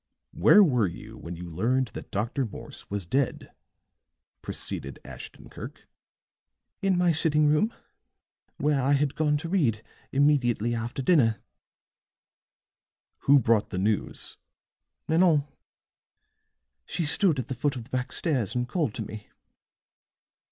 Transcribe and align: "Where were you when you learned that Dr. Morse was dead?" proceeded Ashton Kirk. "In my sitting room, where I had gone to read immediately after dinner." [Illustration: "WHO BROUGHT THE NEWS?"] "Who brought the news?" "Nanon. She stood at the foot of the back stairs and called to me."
"Where 0.31 0.63
were 0.63 0.87
you 0.87 1.15
when 1.19 1.35
you 1.35 1.47
learned 1.47 1.89
that 1.89 2.09
Dr. 2.09 2.43
Morse 2.43 2.89
was 2.89 3.05
dead?" 3.05 3.51
proceeded 4.41 4.97
Ashton 5.05 5.47
Kirk. 5.47 5.87
"In 6.81 6.97
my 6.97 7.11
sitting 7.11 7.45
room, 7.45 7.71
where 8.57 8.81
I 8.81 8.93
had 8.93 9.13
gone 9.13 9.37
to 9.37 9.47
read 9.49 9.83
immediately 10.11 10.73
after 10.73 11.03
dinner." 11.03 11.33
[Illustration: 13.13 13.13
"WHO 13.19 13.39
BROUGHT 13.41 13.69
THE 13.69 13.77
NEWS?"] 13.77 13.95
"Who 13.95 13.97
brought 14.07 14.07
the 14.07 14.07
news?" 14.07 14.37
"Nanon. 15.37 15.47
She 16.87 17.05
stood 17.05 17.37
at 17.37 17.47
the 17.47 17.53
foot 17.53 17.75
of 17.75 17.83
the 17.83 17.91
back 17.91 18.11
stairs 18.11 18.55
and 18.55 18.67
called 18.67 18.95
to 18.95 19.03
me." 19.05 19.29